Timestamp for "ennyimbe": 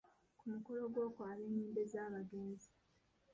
1.47-1.81